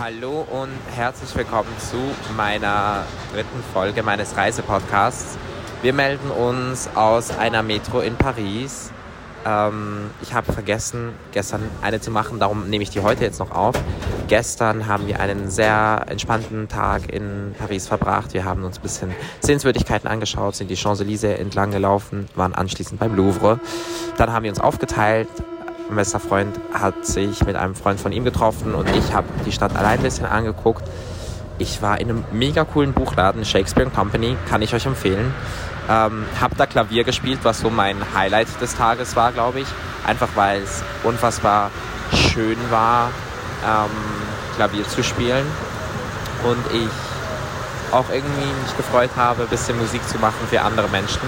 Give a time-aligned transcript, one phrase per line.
[0.00, 1.96] Hallo und herzlich willkommen zu
[2.36, 5.36] meiner dritten Folge meines Reisepodcasts.
[5.82, 8.92] Wir melden uns aus einer Metro in Paris.
[9.44, 13.50] Ähm, ich habe vergessen, gestern eine zu machen, darum nehme ich die heute jetzt noch
[13.50, 13.74] auf.
[14.28, 18.34] Gestern haben wir einen sehr entspannten Tag in Paris verbracht.
[18.34, 23.16] Wir haben uns ein bisschen Sehenswürdigkeiten angeschaut, sind die Champs-Élysées entlang gelaufen, waren anschließend beim
[23.16, 23.58] Louvre.
[24.16, 25.28] Dann haben wir uns aufgeteilt,
[25.88, 29.52] mein bester Freund hat sich mit einem Freund von ihm getroffen und ich habe die
[29.52, 30.82] Stadt allein ein bisschen angeguckt.
[31.58, 35.34] Ich war in einem mega coolen Buchladen, Shakespeare Company, kann ich euch empfehlen.
[35.88, 39.66] Ähm, hab da Klavier gespielt, was so mein Highlight des Tages war, glaube ich.
[40.06, 41.70] Einfach weil es unfassbar
[42.12, 43.10] schön war,
[43.66, 43.90] ähm,
[44.56, 45.46] Klavier zu spielen.
[46.44, 47.07] Und ich
[47.92, 51.20] auch irgendwie mich gefreut habe, ein bisschen Musik zu machen für andere Menschen.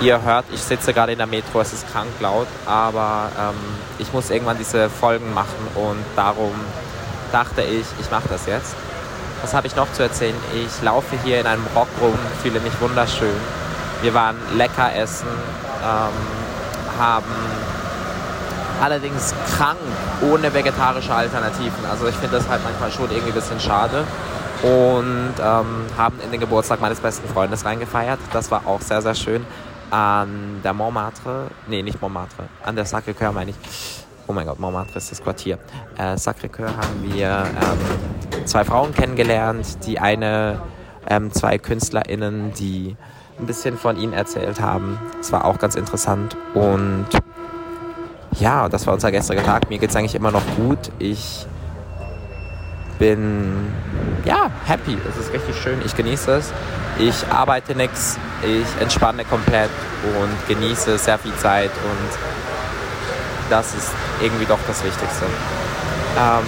[0.00, 3.54] Ihr hört, ich sitze gerade in der Metro, es ist krank laut, aber ähm,
[3.98, 6.52] ich muss irgendwann diese Folgen machen und darum
[7.32, 8.74] dachte ich, ich mache das jetzt.
[9.42, 10.34] Was habe ich noch zu erzählen?
[10.54, 13.36] Ich laufe hier in einem Rock rum, fühle mich wunderschön.
[14.02, 15.28] Wir waren lecker essen,
[15.82, 17.34] ähm, haben
[18.82, 19.78] allerdings krank
[20.22, 21.84] ohne vegetarische Alternativen.
[21.90, 24.04] Also ich finde das halt manchmal schon irgendwie ein bisschen schade.
[24.62, 28.18] Und ähm, haben in den Geburtstag meines besten Freundes reingefeiert.
[28.32, 29.44] Das war auch sehr, sehr schön
[29.90, 33.56] an der Montmartre, nee, nicht Montmartre, an der Sacré-Cœur meine ich.
[34.26, 35.58] Oh mein Gott, Montmartre ist das Quartier.
[35.96, 39.86] Äh, Sacré-Cœur haben wir ähm, zwei Frauen kennengelernt.
[39.86, 40.62] Die eine,
[41.08, 42.96] ähm, zwei KünstlerInnen, die
[43.38, 44.98] ein bisschen von ihnen erzählt haben.
[45.18, 46.36] Das war auch ganz interessant.
[46.54, 47.06] Und
[48.40, 49.68] ja, das war unser gestriger Tag.
[49.68, 50.90] Mir geht es eigentlich immer noch gut.
[50.98, 51.46] Ich
[52.98, 53.72] bin
[54.24, 54.98] ja happy.
[55.08, 55.80] Es ist richtig schön.
[55.84, 56.52] Ich genieße es.
[56.98, 58.18] Ich arbeite nichts.
[58.42, 59.70] Ich entspanne komplett
[60.20, 65.24] und genieße sehr viel Zeit und das ist irgendwie doch das Wichtigste.
[66.18, 66.46] Ähm,